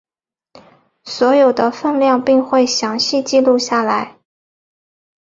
[1.03, 4.17] 所得的份量并会详细记录下来。